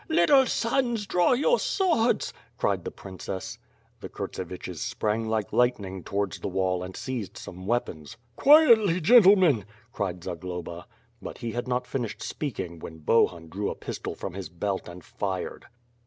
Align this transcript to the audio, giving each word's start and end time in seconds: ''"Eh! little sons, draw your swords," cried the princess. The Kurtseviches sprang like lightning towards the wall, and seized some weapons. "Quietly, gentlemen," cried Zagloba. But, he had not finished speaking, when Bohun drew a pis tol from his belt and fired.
''"Eh! 0.09 0.13
little 0.15 0.47
sons, 0.47 1.05
draw 1.05 1.33
your 1.33 1.59
swords," 1.59 2.33
cried 2.57 2.83
the 2.83 2.89
princess. 2.89 3.59
The 3.99 4.09
Kurtseviches 4.09 4.81
sprang 4.81 5.29
like 5.29 5.53
lightning 5.53 6.03
towards 6.03 6.39
the 6.39 6.47
wall, 6.47 6.81
and 6.81 6.95
seized 6.95 7.37
some 7.37 7.67
weapons. 7.67 8.17
"Quietly, 8.35 8.99
gentlemen," 8.99 9.63
cried 9.93 10.23
Zagloba. 10.23 10.87
But, 11.21 11.37
he 11.37 11.51
had 11.51 11.67
not 11.67 11.85
finished 11.85 12.23
speaking, 12.23 12.79
when 12.79 12.97
Bohun 12.97 13.47
drew 13.47 13.69
a 13.69 13.75
pis 13.75 13.99
tol 13.99 14.15
from 14.15 14.33
his 14.33 14.49
belt 14.49 14.89
and 14.89 15.03
fired. 15.05 15.67